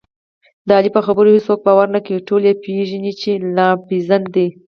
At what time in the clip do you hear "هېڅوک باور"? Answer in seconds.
1.35-1.87